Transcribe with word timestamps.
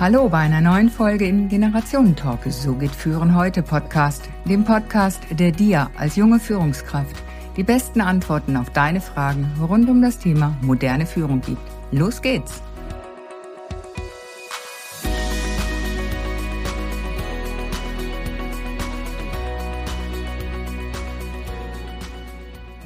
Hallo 0.00 0.30
bei 0.30 0.38
einer 0.38 0.62
neuen 0.62 0.88
Folge 0.88 1.26
im 1.26 1.50
Generationentalk. 1.50 2.40
So 2.46 2.74
geht 2.74 2.94
Führen 2.94 3.36
heute 3.36 3.62
Podcast, 3.62 4.30
dem 4.46 4.64
Podcast, 4.64 5.20
der 5.30 5.52
dir 5.52 5.90
als 5.94 6.16
junge 6.16 6.40
Führungskraft 6.40 7.22
die 7.58 7.62
besten 7.62 8.00
Antworten 8.00 8.56
auf 8.56 8.70
deine 8.70 9.02
Fragen 9.02 9.46
rund 9.60 9.90
um 9.90 10.00
das 10.00 10.18
Thema 10.18 10.56
moderne 10.62 11.04
Führung 11.04 11.42
gibt. 11.42 11.60
Los 11.92 12.22
geht's! 12.22 12.62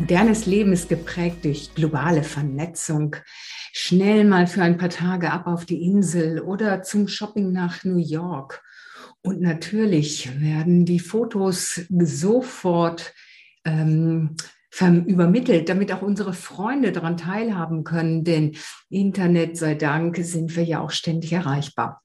Modernes 0.00 0.46
Leben 0.46 0.72
ist 0.72 0.88
geprägt 0.88 1.44
durch 1.44 1.72
globale 1.76 2.24
Vernetzung. 2.24 3.14
Schnell 3.76 4.22
mal 4.22 4.46
für 4.46 4.62
ein 4.62 4.76
paar 4.76 4.88
Tage 4.88 5.32
ab 5.32 5.48
auf 5.48 5.64
die 5.64 5.82
Insel 5.82 6.40
oder 6.40 6.84
zum 6.84 7.08
Shopping 7.08 7.50
nach 7.50 7.82
New 7.82 7.98
York. 7.98 8.62
Und 9.20 9.40
natürlich 9.40 10.40
werden 10.40 10.84
die 10.84 11.00
Fotos 11.00 11.80
sofort 11.88 13.12
ähm, 13.64 14.36
übermittelt, 14.80 15.68
damit 15.68 15.92
auch 15.92 16.02
unsere 16.02 16.34
Freunde 16.34 16.92
daran 16.92 17.16
teilhaben 17.16 17.82
können. 17.82 18.22
Denn 18.22 18.56
Internet 18.90 19.56
sei 19.56 19.74
Dank 19.74 20.18
sind 20.18 20.54
wir 20.54 20.62
ja 20.62 20.78
auch 20.78 20.92
ständig 20.92 21.32
erreichbar. 21.32 22.00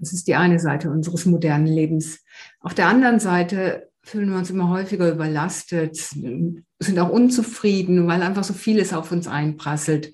Das 0.00 0.12
ist 0.12 0.26
die 0.26 0.34
eine 0.34 0.58
Seite 0.58 0.90
unseres 0.90 1.26
modernen 1.26 1.68
Lebens. 1.68 2.24
Auf 2.58 2.74
der 2.74 2.88
anderen 2.88 3.20
Seite 3.20 3.88
fühlen 4.02 4.30
wir 4.30 4.38
uns 4.38 4.50
immer 4.50 4.68
häufiger 4.68 5.12
überlastet, 5.12 5.94
sind 5.94 6.98
auch 6.98 7.10
unzufrieden, 7.10 8.08
weil 8.08 8.22
einfach 8.22 8.42
so 8.42 8.52
vieles 8.52 8.92
auf 8.92 9.12
uns 9.12 9.28
einprasselt. 9.28 10.12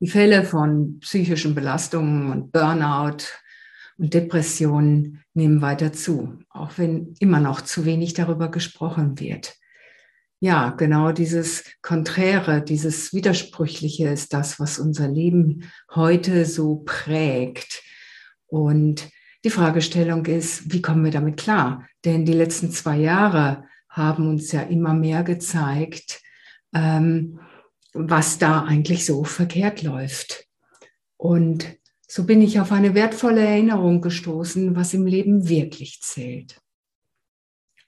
Die 0.00 0.08
Fälle 0.08 0.44
von 0.44 0.98
psychischen 1.00 1.54
Belastungen 1.54 2.30
und 2.30 2.52
Burnout 2.52 3.24
und 3.96 4.12
Depressionen 4.12 5.22
nehmen 5.34 5.62
weiter 5.62 5.92
zu, 5.92 6.38
auch 6.50 6.72
wenn 6.76 7.14
immer 7.20 7.40
noch 7.40 7.60
zu 7.60 7.84
wenig 7.84 8.14
darüber 8.14 8.50
gesprochen 8.50 9.18
wird. 9.20 9.54
Ja, 10.40 10.70
genau 10.70 11.12
dieses 11.12 11.64
Konträre, 11.80 12.60
dieses 12.62 13.14
Widersprüchliche 13.14 14.08
ist 14.08 14.34
das, 14.34 14.60
was 14.60 14.78
unser 14.78 15.08
Leben 15.08 15.70
heute 15.94 16.44
so 16.44 16.82
prägt. 16.84 17.82
Und 18.46 19.08
die 19.44 19.50
Fragestellung 19.50 20.26
ist, 20.26 20.72
wie 20.72 20.82
kommen 20.82 21.04
wir 21.04 21.12
damit 21.12 21.38
klar? 21.38 21.86
Denn 22.04 22.24
die 22.24 22.32
letzten 22.32 22.70
zwei 22.70 22.98
Jahre 22.98 23.64
haben 23.88 24.28
uns 24.28 24.52
ja 24.52 24.62
immer 24.62 24.92
mehr 24.92 25.22
gezeigt, 25.22 26.20
ähm, 26.74 27.38
was 27.94 28.38
da 28.38 28.64
eigentlich 28.64 29.06
so 29.06 29.24
verkehrt 29.24 29.82
läuft. 29.82 30.46
Und 31.16 31.78
so 32.06 32.24
bin 32.24 32.42
ich 32.42 32.60
auf 32.60 32.72
eine 32.72 32.94
wertvolle 32.94 33.40
Erinnerung 33.40 34.00
gestoßen, 34.00 34.76
was 34.76 34.92
im 34.92 35.06
Leben 35.06 35.48
wirklich 35.48 36.02
zählt. 36.02 36.60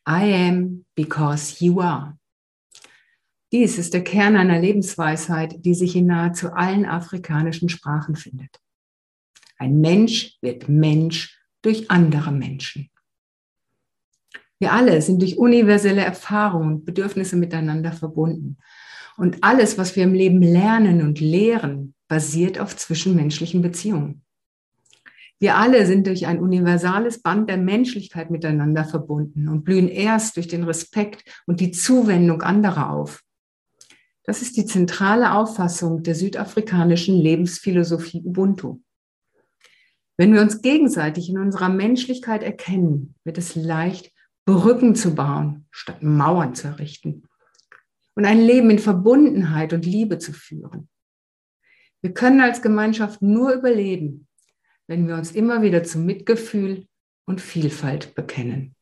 I 0.09 0.33
am 0.33 0.85
because 0.95 1.63
you 1.63 1.81
are. 1.81 2.17
Dies 3.53 3.79
ist 3.79 3.95
der 3.95 4.05
Kern 4.05 4.37
einer 4.37 4.61
Lebensweisheit, 4.61 5.65
die 5.65 5.75
sich 5.75 5.97
in 5.97 6.07
nahezu 6.07 6.53
allen 6.53 6.87
afrikanischen 6.87 7.69
Sprachen 7.69 8.17
findet. 8.17 8.61
Ein 9.59 9.81
Mensch 9.81 10.39
wird 10.41 10.69
Mensch 10.69 11.41
durch 11.63 11.91
andere 11.91 12.33
Menschen. 12.33 12.91
Wir 14.59 14.73
alle 14.73 15.03
sind 15.03 15.21
durch 15.21 15.39
universelle 15.39 16.03
Erfahrungen 16.03 16.77
und 16.77 16.85
Bedürfnisse 16.85 17.37
miteinander 17.37 17.93
verbunden. 17.93 18.59
Und 19.17 19.43
alles, 19.43 19.79
was 19.79 19.97
wir 19.97 20.05
im 20.05 20.15
Leben 20.15 20.43
lernen 20.43 21.03
und 21.03 21.21
lehren, 21.21 21.95
basiert 22.09 22.59
auf 22.59 22.77
zwischenmenschlichen 22.77 23.63
Beziehungen. 23.63 24.23
Wir 25.39 25.57
alle 25.57 25.87
sind 25.87 26.07
durch 26.07 26.27
ein 26.27 26.41
universales 26.41 27.21
Band 27.21 27.51
der 27.51 27.59
Menschlichkeit 27.59 28.31
miteinander 28.31 28.85
verbunden 28.85 29.49
und 29.49 29.65
blühen 29.65 29.89
erst 29.89 30.37
durch 30.37 30.49
den 30.49 30.65
Respekt 30.65 31.25
und 31.47 31.61
die 31.61 31.73
Zuwendung 31.73 32.43
anderer 32.43 32.91
auf. 32.91 33.23
Das 34.25 34.41
ist 34.41 34.57
die 34.57 34.65
zentrale 34.65 35.35
Auffassung 35.35 36.03
der 36.03 36.15
südafrikanischen 36.15 37.17
Lebensphilosophie 37.17 38.23
Ubuntu. 38.25 38.81
Wenn 40.17 40.33
wir 40.33 40.41
uns 40.41 40.63
gegenseitig 40.63 41.29
in 41.29 41.39
unserer 41.39 41.69
Menschlichkeit 41.69 42.43
erkennen, 42.43 43.15
wird 43.25 43.37
es 43.37 43.55
leicht, 43.55 44.13
Brücken 44.47 44.95
zu 44.95 45.15
bauen, 45.15 45.67
statt 45.71 46.03
Mauern 46.03 46.55
zu 46.55 46.69
errichten. 46.69 47.25
Und 48.17 48.25
ein 48.25 48.41
Leben 48.41 48.71
in 48.71 48.81
Verbundenheit 48.81 49.73
und 49.73 49.87
Liebe 49.87 50.19
zu 50.19 50.33
führen. 50.33 50.89
Wir 52.03 52.13
können 52.13 52.41
als 52.41 52.63
Gemeinschaft 52.63 53.23
nur 53.23 53.53
überleben, 53.53 54.27
wenn 54.89 55.07
wir 55.07 55.15
uns 55.15 55.33
immer 55.33 55.63
wieder 55.63 55.85
zum 55.85 56.05
Mitgefühl 56.07 56.87
und 57.27 57.41
Vielfalt 57.41 58.15
bekennen. 58.15 58.75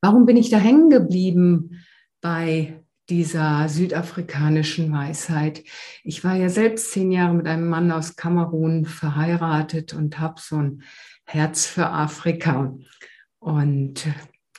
Warum 0.00 0.24
bin 0.24 0.36
ich 0.36 0.48
da 0.48 0.58
hängen 0.58 0.88
geblieben 0.88 1.84
bei 2.20 2.80
dieser 3.08 3.68
südafrikanischen 3.68 4.92
Weisheit. 4.92 5.62
Ich 6.02 6.24
war 6.24 6.34
ja 6.34 6.48
selbst 6.48 6.90
zehn 6.90 7.12
Jahre 7.12 7.34
mit 7.34 7.46
einem 7.46 7.68
Mann 7.68 7.92
aus 7.92 8.16
Kamerun 8.16 8.84
verheiratet 8.84 9.94
und 9.94 10.18
habe 10.18 10.40
so 10.40 10.56
ein 10.56 10.82
Herz 11.24 11.66
für 11.66 11.86
Afrika 11.86 12.76
und 13.38 14.06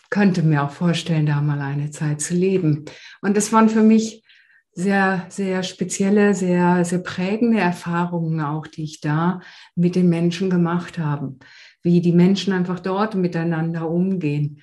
könnte 0.09 0.43
mir 0.43 0.63
auch 0.63 0.71
vorstellen, 0.71 1.25
da 1.25 1.41
mal 1.41 1.61
eine 1.61 1.91
Zeit 1.91 2.21
zu 2.21 2.33
leben. 2.33 2.85
Und 3.21 3.37
das 3.37 3.51
waren 3.51 3.69
für 3.69 3.83
mich 3.83 4.23
sehr, 4.73 5.25
sehr 5.29 5.63
spezielle, 5.63 6.33
sehr, 6.35 6.85
sehr 6.85 6.99
prägende 6.99 7.59
Erfahrungen 7.59 8.41
auch, 8.41 8.67
die 8.67 8.83
ich 8.83 9.01
da 9.01 9.41
mit 9.75 9.95
den 9.95 10.07
Menschen 10.09 10.49
gemacht 10.49 10.99
habe. 10.99 11.35
Wie 11.81 12.01
die 12.01 12.11
Menschen 12.11 12.53
einfach 12.53 12.79
dort 12.79 13.15
miteinander 13.15 13.89
umgehen. 13.89 14.61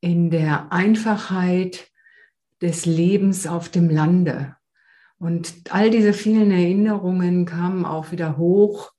In 0.00 0.30
der 0.30 0.72
Einfachheit, 0.72 1.92
des 2.62 2.86
Lebens 2.86 3.46
auf 3.46 3.68
dem 3.68 3.90
Lande. 3.90 4.56
Und 5.18 5.54
all 5.70 5.90
diese 5.90 6.12
vielen 6.12 6.50
Erinnerungen 6.50 7.44
kamen 7.44 7.84
auch 7.84 8.12
wieder 8.12 8.38
hoch, 8.38 8.92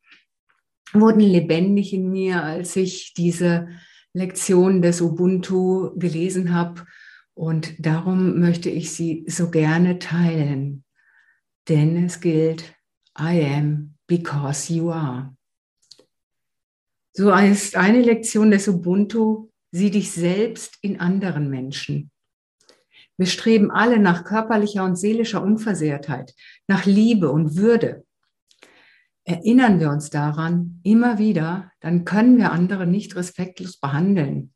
wurden 0.94 1.22
lebendig 1.22 1.94
in 1.94 2.12
mir, 2.12 2.44
als 2.44 2.76
ich 2.76 3.14
diese 3.14 3.70
Lektion 4.14 4.82
des 4.82 5.02
Ubuntu 5.02 5.92
gelesen 5.98 6.54
habe. 6.54 6.86
Und 7.34 7.74
darum 7.84 8.40
möchte 8.40 8.70
ich 8.70 8.92
sie 8.92 9.26
so 9.28 9.50
gerne 9.50 10.00
teilen. 10.00 10.84
Denn 11.68 12.06
es 12.06 12.20
gilt, 12.20 12.76
I 13.18 13.44
am 13.44 13.96
because 14.08 14.72
you 14.72 14.92
are. 14.92 15.36
So 17.14 17.32
ist 17.32 17.76
eine 17.76 18.02
Lektion 18.02 18.52
des 18.52 18.68
Ubuntu, 18.68 19.50
sieh 19.72 19.92
dich 19.92 20.12
selbst 20.12 20.78
in 20.82 21.00
anderen 21.00 21.50
Menschen. 21.50 22.12
Wir 23.18 23.28
streben 23.28 23.70
alle 23.70 24.00
nach 24.00 24.24
körperlicher 24.24 24.84
und 24.84 24.96
seelischer 24.96 25.44
Unversehrtheit, 25.44 26.34
nach 26.68 26.86
Liebe 26.86 27.32
und 27.32 27.56
Würde. 27.56 28.04
Erinnern 29.26 29.80
wir 29.80 29.90
uns 29.90 30.10
daran 30.10 30.80
immer 30.84 31.18
wieder, 31.18 31.72
dann 31.80 32.06
können 32.06 32.38
wir 32.38 32.52
andere 32.52 32.86
nicht 32.86 33.16
respektlos 33.16 33.78
behandeln. 33.78 34.54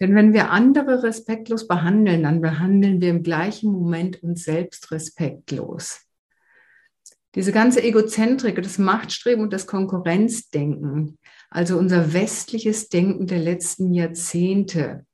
Denn 0.00 0.14
wenn 0.14 0.32
wir 0.32 0.50
andere 0.50 1.02
respektlos 1.02 1.66
behandeln, 1.66 2.22
dann 2.22 2.40
behandeln 2.40 3.00
wir 3.00 3.10
im 3.10 3.22
gleichen 3.22 3.72
Moment 3.72 4.22
uns 4.22 4.44
selbst 4.44 4.92
respektlos. 4.92 6.02
Diese 7.34 7.52
ganze 7.52 7.82
Egozentrik, 7.82 8.60
das 8.62 8.78
Machtstreben 8.78 9.42
und 9.42 9.52
das 9.52 9.66
Konkurrenzdenken, 9.66 11.18
also 11.50 11.78
unser 11.78 12.12
westliches 12.12 12.88
Denken 12.88 13.26
der 13.26 13.38
letzten 13.38 13.92
Jahrzehnte, 13.92 15.04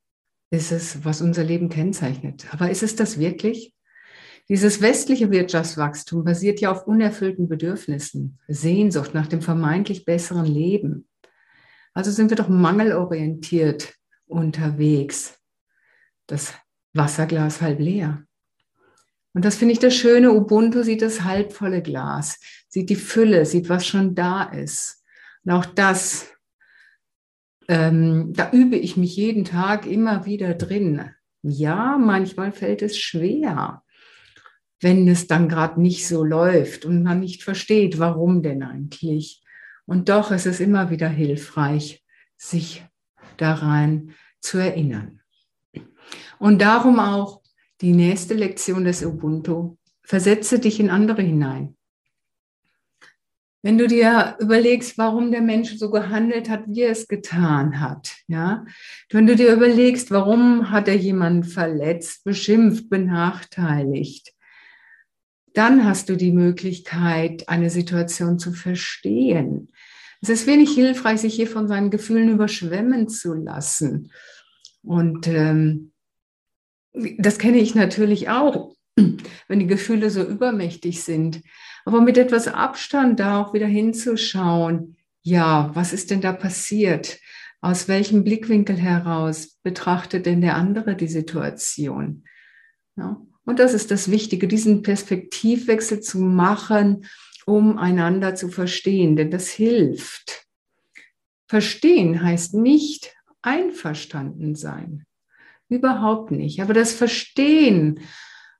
ist 0.49 0.71
es, 0.71 1.03
was 1.03 1.21
unser 1.21 1.43
Leben 1.43 1.69
kennzeichnet. 1.69 2.45
Aber 2.51 2.69
ist 2.69 2.83
es 2.83 2.95
das 2.95 3.19
wirklich? 3.19 3.74
Dieses 4.47 4.81
westliche 4.81 5.31
Wirtschaftswachstum 5.31 6.23
basiert 6.23 6.61
ja 6.61 6.71
auf 6.71 6.85
unerfüllten 6.85 7.47
Bedürfnissen, 7.47 8.39
Sehnsucht 8.47 9.13
nach 9.13 9.27
dem 9.27 9.41
vermeintlich 9.41 10.05
besseren 10.05 10.45
Leben. 10.45 11.07
Also 11.93 12.11
sind 12.11 12.29
wir 12.29 12.37
doch 12.37 12.49
mangelorientiert 12.49 13.95
unterwegs. 14.27 15.39
Das 16.27 16.53
Wasserglas 16.93 17.61
halb 17.61 17.79
leer. 17.79 18.23
Und 19.33 19.45
das 19.45 19.55
finde 19.55 19.73
ich 19.73 19.79
das 19.79 19.95
Schöne. 19.95 20.31
Ubuntu 20.31 20.83
sieht 20.83 21.01
das 21.01 21.23
halbvolle 21.23 21.81
Glas, 21.81 22.39
sieht 22.69 22.89
die 22.89 22.95
Fülle, 22.95 23.45
sieht, 23.45 23.67
was 23.69 23.85
schon 23.85 24.15
da 24.15 24.43
ist. 24.43 25.03
Und 25.43 25.51
auch 25.53 25.65
das 25.65 26.35
ähm, 27.67 28.33
da 28.33 28.51
übe 28.51 28.75
ich 28.75 28.97
mich 28.97 29.15
jeden 29.15 29.45
Tag 29.45 29.85
immer 29.85 30.25
wieder 30.25 30.53
drin. 30.53 31.11
Ja, 31.41 31.97
manchmal 31.97 32.51
fällt 32.51 32.81
es 32.81 32.97
schwer, 32.97 33.83
wenn 34.85 35.07
es 35.07 35.25
dann 35.25 35.49
gerade 35.49 35.81
nicht 35.81 36.07
so 36.07 36.23
läuft 36.23 36.85
und 36.85 37.01
man 37.01 37.19
nicht 37.19 37.41
versteht, 37.41 37.97
warum 37.97 38.43
denn 38.43 38.61
eigentlich. 38.61 39.41
Und 39.87 40.09
doch 40.09 40.29
ist 40.29 40.45
es 40.45 40.59
immer 40.59 40.91
wieder 40.91 41.09
hilfreich, 41.09 42.05
sich 42.37 42.85
daran 43.37 44.13
zu 44.41 44.59
erinnern. 44.59 45.21
Und 46.37 46.61
darum 46.61 46.99
auch 46.99 47.41
die 47.81 47.93
nächste 47.93 48.35
Lektion 48.35 48.83
des 48.83 49.03
Ubuntu. 49.03 49.77
Versetze 50.03 50.59
dich 50.59 50.79
in 50.79 50.91
andere 50.91 51.23
hinein. 51.23 51.75
Wenn 53.63 53.79
du 53.79 53.87
dir 53.87 54.37
überlegst, 54.39 54.99
warum 54.99 55.31
der 55.31 55.41
Mensch 55.41 55.77
so 55.77 55.89
gehandelt 55.89 56.47
hat, 56.47 56.65
wie 56.67 56.81
er 56.81 56.91
es 56.91 57.07
getan 57.07 57.79
hat, 57.79 58.15
ja, 58.27 58.63
wenn 59.09 59.25
du 59.25 59.35
dir 59.35 59.51
überlegst, 59.51 60.11
warum 60.11 60.69
hat 60.69 60.87
er 60.87 60.95
jemanden 60.95 61.43
verletzt, 61.43 62.23
beschimpft, 62.23 62.87
benachteiligt, 62.91 64.34
dann 65.55 65.85
hast 65.85 66.09
du 66.09 66.15
die 66.15 66.31
Möglichkeit, 66.31 67.49
eine 67.49 67.69
Situation 67.69 68.39
zu 68.39 68.51
verstehen. 68.51 69.71
Es 70.21 70.29
ist 70.29 70.47
wenig 70.47 70.71
hilfreich, 70.71 71.21
sich 71.21 71.35
hier 71.35 71.47
von 71.47 71.67
seinen 71.67 71.91
Gefühlen 71.91 72.29
überschwemmen 72.29 73.09
zu 73.09 73.33
lassen. 73.33 74.11
Und 74.83 75.27
ähm, 75.27 75.91
das 77.17 77.39
kenne 77.39 77.57
ich 77.57 77.75
natürlich 77.75 78.29
auch, 78.29 78.75
wenn 78.95 79.59
die 79.59 79.67
Gefühle 79.67 80.09
so 80.09 80.23
übermächtig 80.23 81.03
sind. 81.03 81.41
Aber 81.85 82.01
mit 82.01 82.17
etwas 82.17 82.47
Abstand 82.47 83.19
da 83.19 83.41
auch 83.41 83.53
wieder 83.53 83.67
hinzuschauen, 83.67 84.97
ja, 85.21 85.71
was 85.73 85.93
ist 85.93 86.11
denn 86.11 86.21
da 86.21 86.33
passiert? 86.33 87.19
Aus 87.61 87.87
welchem 87.87 88.23
Blickwinkel 88.23 88.77
heraus 88.77 89.57
betrachtet 89.63 90.25
denn 90.25 90.41
der 90.41 90.55
andere 90.55 90.95
die 90.95 91.07
Situation? 91.07 92.23
Ja, 92.95 93.21
und 93.45 93.59
das 93.59 93.73
ist 93.73 93.91
das 93.91 94.09
Wichtige, 94.09 94.47
diesen 94.47 94.81
Perspektivwechsel 94.81 96.01
zu 96.01 96.19
machen, 96.19 97.05
um 97.45 97.77
einander 97.77 98.35
zu 98.35 98.49
verstehen, 98.49 99.15
denn 99.15 99.29
das 99.29 99.49
hilft. 99.49 100.47
Verstehen 101.47 102.23
heißt 102.23 102.55
nicht 102.55 103.15
einverstanden 103.43 104.55
sein. 104.55 105.05
Überhaupt 105.69 106.31
nicht. 106.31 106.61
Aber 106.61 106.73
das 106.73 106.93
Verstehen 106.93 107.99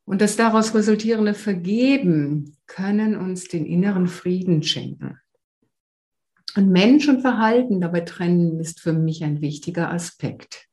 und 0.05 0.21
das 0.21 0.35
daraus 0.35 0.75
resultierende 0.75 1.33
Vergeben 1.33 2.57
können 2.67 3.15
uns 3.15 3.47
den 3.47 3.65
inneren 3.65 4.07
Frieden 4.07 4.61
schenken. 4.61 5.19
Und 6.55 6.69
Mensch 6.69 7.09
und 7.09 7.21
Verhalten 7.21 7.81
dabei 7.81 8.01
trennen 8.01 8.59
ist 8.59 8.79
für 8.79 8.93
mich 8.93 9.23
ein 9.23 9.41
wichtiger 9.41 9.91
Aspekt. 9.91 10.67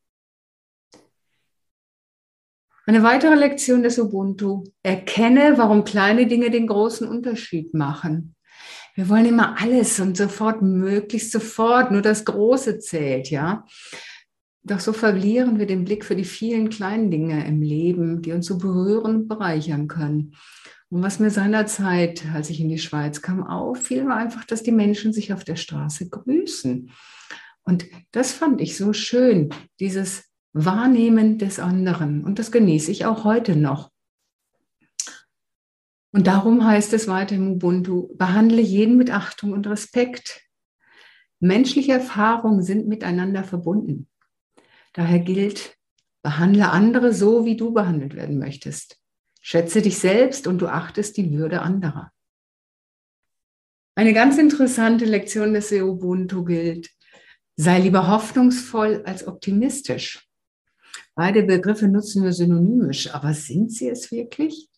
Eine 2.85 3.05
weitere 3.05 3.37
Lektion 3.37 3.83
des 3.83 3.99
Ubuntu. 3.99 4.65
Erkenne, 4.83 5.55
warum 5.57 5.85
kleine 5.85 6.27
Dinge 6.27 6.51
den 6.51 6.67
großen 6.67 7.07
Unterschied 7.07 7.75
machen. 7.75 8.35
Wir 8.95 9.09
wollen 9.09 9.27
immer 9.27 9.61
alles 9.61 10.01
und 10.01 10.17
sofort, 10.17 10.63
möglichst 10.63 11.31
sofort, 11.31 11.93
nur 11.93 12.03
das 12.03 12.25
Große 12.25 12.81
zählt, 12.81 13.31
ja. 13.31 13.65
Doch 14.65 14.81
so 14.81 14.93
verlieren 14.93 15.59
wir 15.59 15.67
den 15.67 15.85
Blick 15.85 16.05
für 16.05 16.17
die 16.17 16.25
vielen 16.25 16.71
kleinen 16.71 17.11
Dinge 17.11 17.47
im 17.47 17.63
Leben, 17.63 18.21
die 18.21 18.33
uns 18.33 18.47
so 18.47 18.59
berühren 18.59 19.17
und 19.17 19.29
bereichern 19.29 19.89
können. 19.89 20.35
Und 20.91 21.03
was 21.03 21.21
mir 21.21 21.31
seinerzeit, 21.31 22.25
als 22.35 22.51
ich 22.51 22.61
in 22.61 22.69
die 22.69 22.79
Schweiz 22.79 23.23
kam, 23.23 23.45
auffiel, 23.45 24.07
war 24.07 24.17
einfach, 24.17 24.45
dass 24.45 24.63
die 24.63 24.73
Menschen 24.73 25.13
sich 25.13 25.33
auf 25.33 25.43
der 25.43 25.57
Straße 25.57 26.11
grüßen. 26.11 26.91
Und 27.65 27.87
das 28.11 28.33
fand 28.33 28.61
ich 28.61 28.77
so 28.77 28.93
schön, 28.93 29.51
dieses 29.81 30.32
Wahrnehmen 30.53 31.39
des 31.39 31.59
anderen. 31.59 32.25
Und 32.25 32.39
das 32.39 32.53
genieße 32.53 32.91
ich 32.91 33.07
auch 33.07 33.25
heute 33.25 33.57
noch. 33.57 33.91
Und 36.13 36.27
darum 36.27 36.65
heißt 36.65 36.93
es 36.93 37.09
weiter 37.09 37.35
im 37.35 37.53
Ubuntu, 37.53 38.15
behandle 38.17 38.61
jeden 38.61 38.97
mit 38.97 39.11
Achtung 39.11 39.53
und 39.53 39.67
Respekt. 39.67 40.43
Menschliche 41.41 41.93
Erfahrungen 41.93 42.63
sind 42.63 42.87
miteinander 42.87 43.45
verbunden. 43.45 44.09
Daher 44.93 45.21
gilt, 45.21 45.77
behandle 46.23 46.71
andere 46.71 47.15
so, 47.15 47.47
wie 47.47 47.57
du 47.57 47.73
behandelt 47.73 48.15
werden 48.15 48.39
möchtest. 48.39 48.99
Schätze 49.41 49.81
dich 49.81 49.99
selbst 49.99 50.47
und 50.47 50.59
du 50.59 50.69
achtest 50.69 51.17
die 51.17 51.33
Würde 51.33 51.63
anderer. 51.63 52.13
Eine 53.95 54.13
ganz 54.13 54.39
interessante 54.39 55.05
Lektion 55.05 55.55
des 55.55 55.73
Ubuntu 55.73 56.45
gilt, 56.45 56.91
sei 57.57 57.81
lieber 57.81 58.09
hoffnungsvoll 58.09 59.03
als 59.05 59.27
optimistisch. 59.27 60.29
Beide 61.15 61.43
Begriffe 61.43 61.89
nutzen 61.89 62.25
wir 62.25 62.33
synonymisch, 62.33 63.13
aber 63.15 63.35
sind 63.35 63.71
sie 63.71 63.89
es 63.89 64.11
wirklich? 64.11 64.69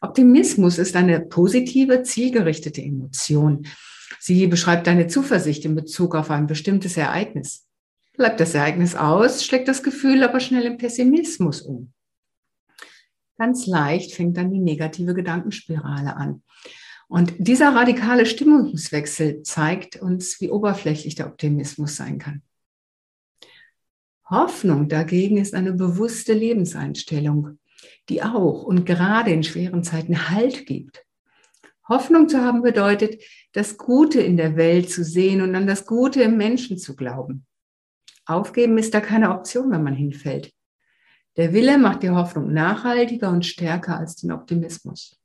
Optimismus 0.00 0.78
ist 0.78 0.94
eine 0.94 1.20
positive, 1.20 2.02
zielgerichtete 2.02 2.80
Emotion. 2.80 3.66
Sie 4.20 4.46
beschreibt 4.46 4.86
deine 4.86 5.08
Zuversicht 5.08 5.64
in 5.64 5.74
Bezug 5.74 6.14
auf 6.14 6.30
ein 6.30 6.46
bestimmtes 6.46 6.96
Ereignis. 6.96 7.66
Bleibt 8.16 8.40
das 8.40 8.54
Ereignis 8.54 8.94
aus, 8.94 9.44
schlägt 9.44 9.68
das 9.68 9.82
Gefühl 9.82 10.22
aber 10.22 10.40
schnell 10.40 10.64
im 10.64 10.76
Pessimismus 10.76 11.62
um. 11.62 11.92
Ganz 13.36 13.66
leicht 13.66 14.14
fängt 14.14 14.36
dann 14.36 14.52
die 14.52 14.60
negative 14.60 15.14
Gedankenspirale 15.14 16.16
an. 16.16 16.42
Und 17.08 17.34
dieser 17.38 17.74
radikale 17.74 18.26
Stimmungswechsel 18.26 19.42
zeigt 19.42 19.96
uns, 19.96 20.40
wie 20.40 20.50
oberflächlich 20.50 21.14
der 21.14 21.26
Optimismus 21.26 21.96
sein 21.96 22.18
kann. 22.18 22.42
Hoffnung 24.30 24.88
dagegen 24.88 25.38
ist 25.38 25.54
eine 25.54 25.72
bewusste 25.72 26.34
Lebenseinstellung, 26.34 27.58
die 28.08 28.22
auch 28.22 28.62
und 28.62 28.84
gerade 28.84 29.30
in 29.30 29.42
schweren 29.42 29.82
Zeiten 29.82 30.30
Halt 30.30 30.66
gibt. 30.66 31.04
Hoffnung 31.88 32.28
zu 32.28 32.42
haben 32.42 32.62
bedeutet, 32.62 33.22
das 33.52 33.78
Gute 33.78 34.20
in 34.20 34.36
der 34.36 34.56
Welt 34.56 34.90
zu 34.90 35.02
sehen 35.02 35.40
und 35.40 35.54
an 35.54 35.66
das 35.66 35.86
Gute 35.86 36.22
im 36.22 36.36
Menschen 36.36 36.76
zu 36.76 36.94
glauben. 36.94 37.46
Aufgeben 38.26 38.76
ist 38.76 38.92
da 38.92 39.00
keine 39.00 39.30
Option, 39.30 39.70
wenn 39.70 39.82
man 39.82 39.94
hinfällt. 39.94 40.52
Der 41.38 41.54
Wille 41.54 41.78
macht 41.78 42.02
die 42.02 42.10
Hoffnung 42.10 42.52
nachhaltiger 42.52 43.30
und 43.30 43.46
stärker 43.46 43.96
als 43.96 44.16
den 44.16 44.32
Optimismus. 44.32 45.18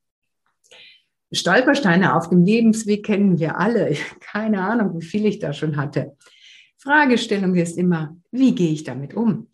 Stolpersteine 1.34 2.16
auf 2.16 2.30
dem 2.30 2.46
Lebensweg 2.46 3.04
kennen 3.04 3.40
wir 3.40 3.58
alle. 3.58 3.98
Keine 4.20 4.62
Ahnung, 4.62 4.98
wie 4.98 5.06
viel 5.06 5.26
ich 5.26 5.40
da 5.40 5.52
schon 5.52 5.76
hatte. 5.76 6.16
Fragestellung 6.84 7.56
ist 7.56 7.78
immer, 7.78 8.18
wie 8.32 8.54
gehe 8.54 8.74
ich 8.74 8.84
damit 8.84 9.14
um? 9.14 9.48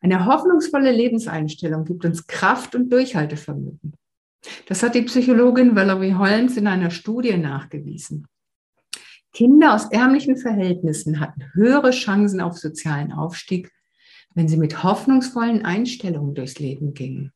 Eine 0.00 0.26
hoffnungsvolle 0.26 0.90
Lebenseinstellung 0.90 1.84
gibt 1.84 2.04
uns 2.04 2.26
Kraft 2.26 2.74
und 2.74 2.90
Durchhaltevermögen. 2.90 3.94
Das 4.66 4.82
hat 4.82 4.96
die 4.96 5.02
Psychologin 5.02 5.76
Valerie 5.76 6.14
Holmes 6.14 6.56
in 6.56 6.66
einer 6.66 6.90
Studie 6.90 7.36
nachgewiesen. 7.36 8.26
Kinder 9.32 9.74
aus 9.74 9.86
ärmlichen 9.92 10.36
Verhältnissen 10.36 11.20
hatten 11.20 11.52
höhere 11.54 11.92
Chancen 11.92 12.40
auf 12.40 12.58
sozialen 12.58 13.12
Aufstieg, 13.12 13.70
wenn 14.34 14.48
sie 14.48 14.56
mit 14.56 14.82
hoffnungsvollen 14.82 15.64
Einstellungen 15.64 16.34
durchs 16.34 16.58
Leben 16.58 16.94
gingen. 16.94 17.32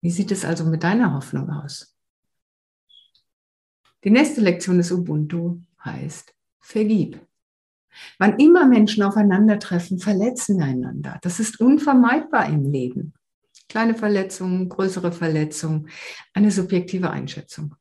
Wie 0.00 0.10
sieht 0.10 0.32
es 0.32 0.44
also 0.44 0.64
mit 0.64 0.82
deiner 0.82 1.14
Hoffnung 1.14 1.48
aus? 1.48 1.96
Die 4.02 4.10
nächste 4.10 4.40
Lektion 4.40 4.78
des 4.78 4.90
Ubuntu 4.90 5.60
heißt, 5.84 6.34
vergib. 6.60 7.27
Wann 8.18 8.38
immer 8.38 8.66
Menschen 8.66 9.02
aufeinandertreffen, 9.02 9.98
verletzen 9.98 10.62
einander. 10.62 11.18
Das 11.22 11.40
ist 11.40 11.60
unvermeidbar 11.60 12.48
im 12.48 12.70
Leben. 12.70 13.14
Kleine 13.68 13.94
Verletzungen, 13.94 14.68
größere 14.68 15.12
Verletzungen, 15.12 15.88
eine 16.32 16.50
subjektive 16.50 17.10
Einschätzung. 17.10 17.74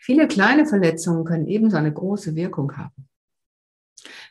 Viele 0.00 0.26
kleine 0.28 0.66
Verletzungen 0.66 1.24
können 1.24 1.46
ebenso 1.46 1.76
eine 1.76 1.92
große 1.92 2.34
Wirkung 2.34 2.76
haben. 2.76 3.08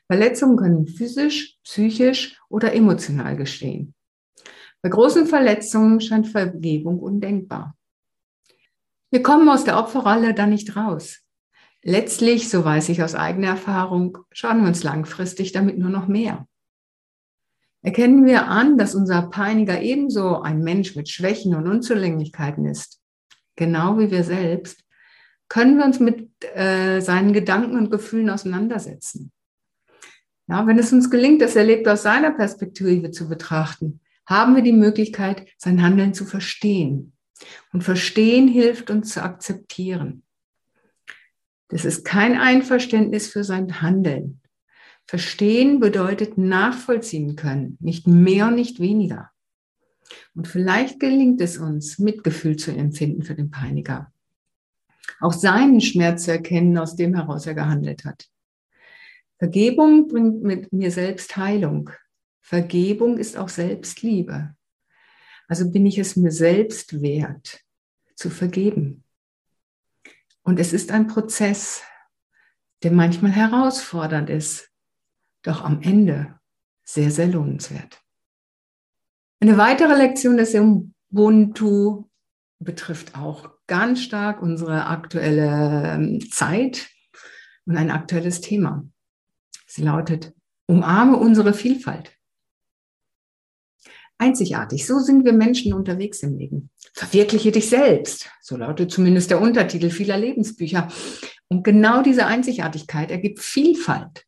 Verletzungen 0.08 0.58
können 0.58 0.88
physisch, 0.88 1.58
psychisch 1.64 2.40
oder 2.50 2.74
emotional 2.74 3.36
geschehen. 3.36 3.94
Bei 4.82 4.90
großen 4.90 5.26
Verletzungen 5.26 6.00
scheint 6.00 6.28
Vergebung 6.28 7.00
undenkbar. 7.00 7.76
Wir 9.10 9.24
kommen 9.24 9.50
aus 9.50 9.64
der 9.64 9.80
Opferrolle 9.80 10.34
da 10.34 10.46
nicht 10.46 10.76
raus. 10.76 11.25
Letztlich, 11.88 12.50
so 12.50 12.66
weiß 12.66 12.90
ich 12.90 13.04
aus 13.04 13.14
eigener 13.14 13.50
Erfahrung, 13.50 14.18
schaden 14.32 14.64
wir 14.64 14.70
uns 14.70 14.82
langfristig 14.82 15.52
damit 15.52 15.78
nur 15.78 15.92
noch 15.92 16.08
mehr. 16.08 16.48
Erkennen 17.84 18.26
wir 18.26 18.48
an, 18.48 18.80
dass 18.80 18.96
unser 18.96 19.30
Peiniger 19.30 19.80
ebenso 19.80 20.42
ein 20.42 20.64
Mensch 20.64 20.96
mit 20.96 21.10
Schwächen 21.10 21.54
und 21.54 21.68
Unzulänglichkeiten 21.68 22.66
ist, 22.66 23.00
genau 23.56 24.00
wie 24.00 24.10
wir 24.10 24.24
selbst, 24.24 24.84
können 25.48 25.78
wir 25.78 25.86
uns 25.86 26.00
mit 26.00 26.28
äh, 26.56 27.02
seinen 27.02 27.34
Gedanken 27.34 27.78
und 27.78 27.92
Gefühlen 27.92 28.32
auseinandersetzen. 28.32 29.32
Ja, 30.48 30.66
wenn 30.66 30.80
es 30.80 30.92
uns 30.92 31.12
gelingt, 31.12 31.44
das 31.44 31.56
Erlebte 31.56 31.94
aus 31.94 32.02
seiner 32.02 32.32
Perspektive 32.32 33.12
zu 33.12 33.30
betrachten, 33.30 34.02
haben 34.26 34.56
wir 34.56 34.64
die 34.64 34.72
Möglichkeit, 34.72 35.48
sein 35.60 35.84
Handeln 35.84 36.16
zu 36.16 36.26
verstehen. 36.26 37.14
Und 37.74 37.84
verstehen 37.84 38.48
hilft 38.48 38.90
uns 38.90 39.10
zu 39.10 39.22
akzeptieren. 39.22 40.25
Das 41.76 41.84
ist 41.84 42.06
kein 42.06 42.38
Einverständnis 42.38 43.28
für 43.28 43.44
sein 43.44 43.82
Handeln. 43.82 44.40
Verstehen 45.06 45.80
bedeutet 45.80 46.38
nachvollziehen 46.38 47.36
können, 47.36 47.78
nicht 47.82 48.08
mehr 48.08 48.50
nicht 48.50 48.80
weniger. 48.80 49.32
Und 50.36 50.48
vielleicht 50.48 51.00
gelingt 51.00 51.42
es 51.42 51.58
uns, 51.58 52.00
Mitgefühl 52.00 52.56
zu 52.56 52.72
empfinden 52.72 53.24
für 53.24 53.36
den 53.36 53.52
Peiniger 53.52 54.12
auch 55.20 55.34
seinen 55.34 55.82
Schmerz 55.82 56.26
zu 56.26 56.32
erkennen, 56.32 56.78
aus 56.78 56.96
dem 56.96 57.16
heraus 57.16 57.46
er 57.46 57.54
gehandelt 57.54 58.06
hat. 58.06 58.28
Vergebung 59.38 60.08
bringt 60.08 60.44
mit 60.44 60.72
mir 60.74 60.92
selbst 60.92 61.36
Heilung. 61.38 61.90
Vergebung 62.42 63.18
ist 63.18 63.38
auch 63.38 63.50
Selbstliebe. 63.50 64.56
Also 65.48 65.72
bin 65.72 65.86
ich 65.86 65.98
es 65.98 66.16
mir 66.16 66.32
selbst 66.32 67.02
wert, 67.02 67.62
zu 68.16 68.30
vergeben. 68.30 69.05
Und 70.46 70.60
es 70.60 70.74
ist 70.74 70.92
ein 70.92 71.08
Prozess, 71.08 71.82
der 72.84 72.92
manchmal 72.92 73.32
herausfordernd 73.32 74.30
ist, 74.30 74.70
doch 75.42 75.64
am 75.64 75.82
Ende 75.82 76.40
sehr, 76.84 77.10
sehr 77.10 77.28
lohnenswert. 77.28 78.00
Eine 79.42 79.58
weitere 79.58 79.96
Lektion 79.96 80.38
des 80.38 80.54
Ubuntu 80.54 82.06
betrifft 82.60 83.18
auch 83.18 83.50
ganz 83.66 84.02
stark 84.02 84.42
unsere 84.44 84.86
aktuelle 84.86 85.96
ähm, 85.96 86.22
Zeit 86.32 86.90
und 87.66 87.76
ein 87.76 87.90
aktuelles 87.90 88.40
Thema. 88.40 88.88
Sie 89.66 89.82
lautet, 89.82 90.34
umarme 90.68 91.18
unsere 91.18 91.54
Vielfalt. 91.54 92.15
Einzigartig, 94.18 94.86
so 94.86 95.00
sind 95.00 95.26
wir 95.26 95.34
Menschen 95.34 95.74
unterwegs 95.74 96.24
im 96.24 96.38
Leben. 96.38 96.70
Verwirkliche 96.94 97.52
dich 97.52 97.70
selbst, 97.70 98.30
so 98.42 98.56
lautet 98.56 98.92
zumindest 98.92 99.30
der 99.30 99.42
Untertitel 99.42 99.90
vieler 99.90 100.18
Lebensbücher. 100.18 100.88
Und 101.50 101.64
genau 101.64 102.02
diese 102.02 102.26
Einzigartigkeit 102.26 103.12
ergibt 103.12 103.40
Vielfalt. 103.40 104.26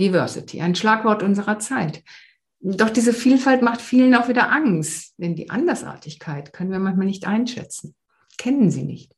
Diversity, 0.00 0.60
ein 0.60 0.74
Schlagwort 0.74 1.22
unserer 1.22 1.58
Zeit. 1.58 2.02
Doch 2.60 2.88
diese 2.88 3.12
Vielfalt 3.12 3.60
macht 3.60 3.82
vielen 3.82 4.14
auch 4.14 4.28
wieder 4.28 4.50
Angst, 4.50 5.14
denn 5.18 5.36
die 5.36 5.50
Andersartigkeit 5.50 6.54
können 6.54 6.70
wir 6.70 6.78
manchmal 6.78 7.06
nicht 7.06 7.26
einschätzen, 7.26 7.94
kennen 8.38 8.70
sie 8.70 8.84
nicht. 8.84 9.12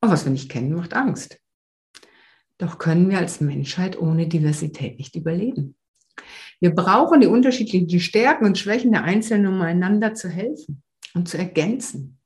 Und 0.00 0.10
was 0.10 0.24
wir 0.24 0.32
nicht 0.32 0.50
kennen, 0.50 0.72
macht 0.72 0.94
Angst. 0.94 1.38
Doch 2.56 2.78
können 2.78 3.10
wir 3.10 3.18
als 3.18 3.40
Menschheit 3.40 3.98
ohne 3.98 4.28
Diversität 4.28 4.98
nicht 4.98 5.14
überleben. 5.14 5.76
Wir 6.60 6.74
brauchen 6.74 7.22
die 7.22 7.26
unterschiedlichen 7.26 8.00
Stärken 8.00 8.44
und 8.44 8.58
Schwächen 8.58 8.92
der 8.92 9.02
Einzelnen, 9.02 9.46
um 9.46 9.60
einander 9.62 10.14
zu 10.14 10.28
helfen 10.28 10.82
und 11.14 11.28
zu 11.28 11.38
ergänzen. 11.38 12.18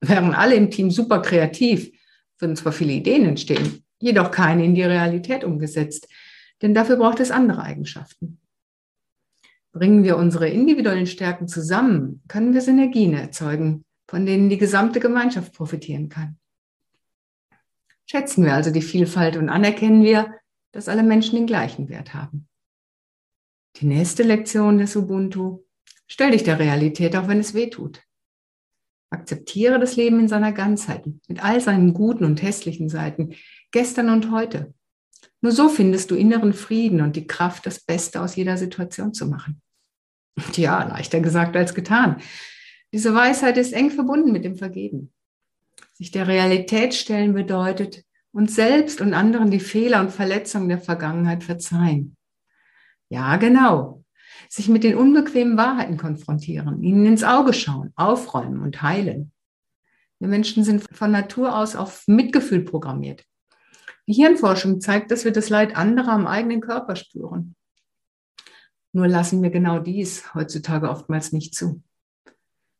Wären 0.00 0.34
alle 0.34 0.56
im 0.56 0.70
Team 0.70 0.90
super 0.90 1.22
kreativ, 1.22 1.90
würden 2.38 2.56
zwar 2.56 2.72
viele 2.72 2.92
Ideen 2.92 3.24
entstehen, 3.24 3.84
jedoch 4.00 4.30
keine 4.30 4.64
in 4.64 4.74
die 4.74 4.82
Realität 4.82 5.44
umgesetzt, 5.44 6.08
denn 6.62 6.74
dafür 6.74 6.96
braucht 6.96 7.20
es 7.20 7.30
andere 7.30 7.62
Eigenschaften. 7.62 8.40
Bringen 9.72 10.04
wir 10.04 10.16
unsere 10.16 10.48
individuellen 10.48 11.06
Stärken 11.06 11.48
zusammen, 11.48 12.22
können 12.28 12.54
wir 12.54 12.62
Synergien 12.62 13.14
erzeugen, 13.14 13.84
von 14.08 14.26
denen 14.26 14.48
die 14.48 14.58
gesamte 14.58 15.00
Gemeinschaft 15.00 15.52
profitieren 15.52 16.08
kann. 16.08 16.38
Schätzen 18.06 18.44
wir 18.44 18.54
also 18.54 18.70
die 18.70 18.82
Vielfalt 18.82 19.36
und 19.36 19.48
anerkennen 19.48 20.02
wir, 20.02 20.34
dass 20.72 20.88
alle 20.88 21.02
Menschen 21.02 21.36
den 21.36 21.46
gleichen 21.46 21.88
Wert 21.88 22.14
haben. 22.14 22.48
Die 23.80 23.86
nächste 23.86 24.22
Lektion 24.22 24.78
des 24.78 24.96
Ubuntu. 24.96 25.64
Stell 26.06 26.30
dich 26.30 26.44
der 26.44 26.58
Realität, 26.58 27.14
auch 27.14 27.28
wenn 27.28 27.40
es 27.40 27.52
weh 27.52 27.68
tut. 27.68 28.02
Akzeptiere 29.10 29.78
das 29.78 29.96
Leben 29.96 30.18
in 30.18 30.28
seiner 30.28 30.52
Ganzheit, 30.52 31.04
mit 31.28 31.44
all 31.44 31.60
seinen 31.60 31.92
guten 31.92 32.24
und 32.24 32.42
hässlichen 32.42 32.88
Seiten, 32.88 33.34
gestern 33.72 34.08
und 34.08 34.30
heute. 34.30 34.74
Nur 35.42 35.52
so 35.52 35.68
findest 35.68 36.10
du 36.10 36.14
inneren 36.14 36.54
Frieden 36.54 37.02
und 37.02 37.16
die 37.16 37.26
Kraft, 37.26 37.66
das 37.66 37.80
Beste 37.80 38.20
aus 38.22 38.34
jeder 38.34 38.56
Situation 38.56 39.12
zu 39.12 39.26
machen. 39.26 39.60
Ja, 40.54 40.82
leichter 40.84 41.20
gesagt 41.20 41.54
als 41.56 41.74
getan. 41.74 42.20
Diese 42.92 43.14
Weisheit 43.14 43.58
ist 43.58 43.72
eng 43.72 43.90
verbunden 43.90 44.32
mit 44.32 44.44
dem 44.44 44.56
Vergeben. 44.56 45.12
Sich 45.92 46.10
der 46.10 46.28
Realität 46.28 46.94
stellen 46.94 47.34
bedeutet, 47.34 48.04
uns 48.32 48.54
selbst 48.54 49.00
und 49.00 49.14
anderen 49.14 49.50
die 49.50 49.60
Fehler 49.60 50.00
und 50.00 50.12
Verletzungen 50.12 50.68
der 50.68 50.78
Vergangenheit 50.78 51.44
verzeihen. 51.44 52.16
Ja, 53.08 53.36
genau. 53.36 54.04
Sich 54.48 54.68
mit 54.68 54.84
den 54.84 54.96
unbequemen 54.96 55.56
Wahrheiten 55.56 55.96
konfrontieren, 55.96 56.82
ihnen 56.82 57.06
ins 57.06 57.24
Auge 57.24 57.52
schauen, 57.52 57.92
aufräumen 57.96 58.60
und 58.60 58.82
heilen. 58.82 59.32
Wir 60.18 60.28
Menschen 60.28 60.64
sind 60.64 60.84
von 60.92 61.10
Natur 61.10 61.56
aus 61.56 61.76
auf 61.76 62.04
Mitgefühl 62.06 62.62
programmiert. 62.62 63.24
Die 64.06 64.14
Hirnforschung 64.14 64.80
zeigt, 64.80 65.10
dass 65.10 65.24
wir 65.24 65.32
das 65.32 65.48
Leid 65.48 65.76
anderer 65.76 66.12
am 66.12 66.26
eigenen 66.26 66.60
Körper 66.60 66.96
spüren. 66.96 67.56
Nur 68.92 69.08
lassen 69.08 69.42
wir 69.42 69.50
genau 69.50 69.78
dies 69.78 70.32
heutzutage 70.34 70.88
oftmals 70.88 71.32
nicht 71.32 71.54
zu. 71.54 71.82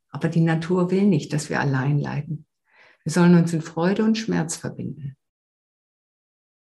Aber 0.09 0.29
die 0.29 0.41
Natur 0.41 0.91
will 0.91 1.03
nicht, 1.03 1.33
dass 1.33 1.51
wir 1.51 1.61
allein 1.61 1.99
leiden. 1.99 2.47
Wir 3.03 3.13
sollen 3.13 3.35
uns 3.35 3.53
in 3.53 3.61
Freude 3.61 4.03
und 4.03 4.17
Schmerz 4.17 4.57
verbinden. 4.57 5.17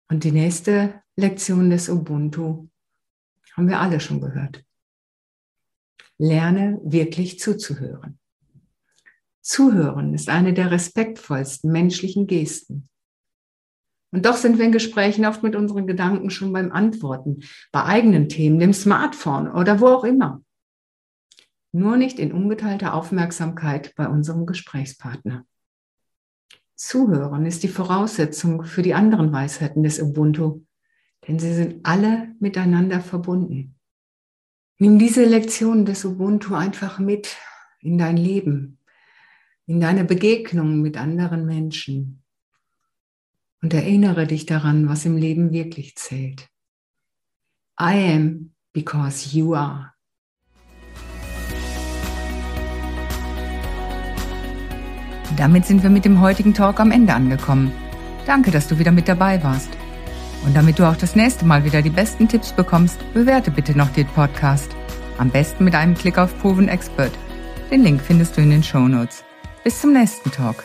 Und 0.07 0.23
die 0.23 0.31
nächste 0.31 1.01
Lektion 1.15 1.69
des 1.69 1.89
Ubuntu 1.89 2.68
haben 3.55 3.67
wir 3.67 3.79
alle 3.79 3.99
schon 3.99 4.21
gehört. 4.21 4.63
Lerne 6.17 6.79
wirklich 6.83 7.39
zuzuhören. 7.39 8.19
Zuhören 9.41 10.13
ist 10.13 10.29
eine 10.29 10.53
der 10.53 10.69
respektvollsten 10.71 11.71
menschlichen 11.71 12.27
Gesten. 12.27 12.89
Und 14.11 14.25
doch 14.25 14.35
sind 14.35 14.57
wir 14.57 14.65
in 14.65 14.71
Gesprächen 14.71 15.25
oft 15.25 15.43
mit 15.43 15.55
unseren 15.55 15.87
Gedanken 15.87 16.29
schon 16.29 16.51
beim 16.51 16.71
Antworten, 16.71 17.43
bei 17.71 17.83
eigenen 17.83 18.27
Themen, 18.27 18.59
dem 18.59 18.73
Smartphone 18.73 19.51
oder 19.51 19.79
wo 19.79 19.87
auch 19.87 20.03
immer. 20.03 20.43
Nur 21.71 21.97
nicht 21.97 22.17
in 22.17 22.33
ungeteilter 22.33 22.95
Aufmerksamkeit 22.95 23.93
bei 23.95 24.07
unserem 24.07 24.47
Gesprächspartner. 24.47 25.45
Zuhören 26.75 27.45
ist 27.45 27.61
die 27.61 27.67
Voraussetzung 27.67 28.63
für 28.63 28.81
die 28.81 28.95
anderen 28.95 29.31
Weisheiten 29.31 29.83
des 29.83 30.01
Ubuntu, 30.01 30.61
denn 31.29 31.37
sie 31.37 31.53
sind 31.53 31.85
alle 31.85 32.33
miteinander 32.39 33.01
verbunden. 33.01 33.75
Nimm 34.79 34.97
diese 34.97 35.23
Lektionen 35.25 35.85
des 35.85 36.03
Ubuntu 36.03 36.55
einfach 36.55 36.97
mit 36.97 37.37
in 37.81 37.99
dein 37.99 38.17
Leben, 38.17 38.79
in 39.67 39.79
deine 39.79 40.05
Begegnungen 40.05 40.81
mit 40.81 40.97
anderen 40.97 41.45
Menschen, 41.45 42.23
und 43.61 43.75
erinnere 43.75 44.25
dich 44.25 44.47
daran, 44.47 44.89
was 44.89 45.05
im 45.05 45.17
Leben 45.17 45.51
wirklich 45.51 45.95
zählt. 45.95 46.49
I 47.79 48.15
am 48.15 48.55
because 48.73 49.37
you 49.37 49.53
are. 49.53 49.93
Damit 55.37 55.65
sind 55.65 55.83
wir 55.83 55.91
mit 55.91 56.05
dem 56.05 56.21
heutigen 56.21 56.55
Talk 56.55 56.79
am 56.79 56.89
Ende 56.91 57.13
angekommen. 57.13 57.71
Danke, 58.25 58.49
dass 58.49 58.67
du 58.67 58.79
wieder 58.79 58.91
mit 58.91 59.07
dabei 59.07 59.43
warst. 59.43 59.78
Und 60.45 60.55
damit 60.55 60.79
du 60.79 60.87
auch 60.87 60.95
das 60.95 61.15
nächste 61.15 61.45
Mal 61.45 61.63
wieder 61.63 61.81
die 61.81 61.89
besten 61.89 62.27
Tipps 62.27 62.51
bekommst, 62.51 62.99
bewerte 63.13 63.51
bitte 63.51 63.77
noch 63.77 63.89
den 63.89 64.07
Podcast. 64.07 64.71
Am 65.17 65.29
besten 65.29 65.65
mit 65.65 65.75
einem 65.75 65.95
Klick 65.95 66.17
auf 66.17 66.37
Proven 66.39 66.69
Expert. 66.69 67.11
Den 67.69 67.83
Link 67.83 68.01
findest 68.01 68.37
du 68.37 68.41
in 68.41 68.49
den 68.49 68.63
Show 68.63 68.87
Notes. 68.87 69.23
Bis 69.63 69.81
zum 69.81 69.93
nächsten 69.93 70.31
Talk. 70.31 70.63